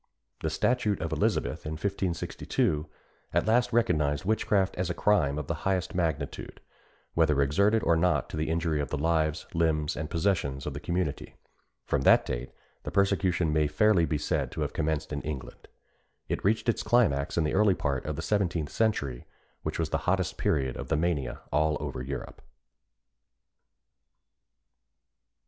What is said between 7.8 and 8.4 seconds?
or not to